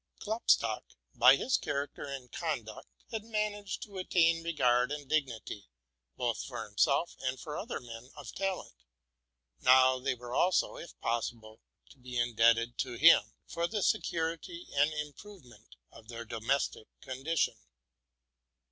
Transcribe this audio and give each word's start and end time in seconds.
Klopstock, 0.19 0.95
by 1.13 1.35
his 1.35 1.57
character 1.59 2.03
and 2.05 2.31
conduct, 2.31 2.87
had 3.11 3.23
managed 3.23 3.83
to 3.83 3.99
attain 3.99 4.43
regard 4.43 4.91
and 4.91 5.07
dignity, 5.07 5.69
both 6.17 6.43
for 6.43 6.63
himself 6.65 7.15
and 7.19 7.39
for 7.39 7.55
other 7.55 7.79
men 7.79 8.09
of 8.15 8.33
talent; 8.33 8.73
now 9.59 9.99
they 9.99 10.15
were 10.15 10.33
also, 10.33 10.75
if 10.75 10.99
possible, 11.01 11.61
to 11.91 11.99
be 11.99 12.17
in 12.17 12.35
debted 12.35 12.77
to 12.77 12.93
him 12.93 13.33
for 13.45 13.67
the 13.67 13.83
security 13.83 14.65
and 14.73 14.91
improvement 14.91 15.75
of 15.91 16.07
their 16.07 16.25
domestic 16.25 16.87
condition. 17.01 17.57